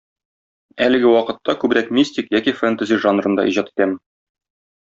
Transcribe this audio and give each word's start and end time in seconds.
Әлеге 0.85 1.11
вакытта 1.15 1.55
күбрәк 1.65 1.93
мистик 1.97 2.33
яки 2.39 2.57
фэнтези 2.63 3.01
жанрында 3.07 3.49
иҗат 3.53 3.73
итәм. 3.75 3.99